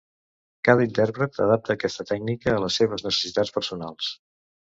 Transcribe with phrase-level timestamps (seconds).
[0.69, 4.11] Cada intèrpret adapta aquesta tècnica a les seves necessitats personals.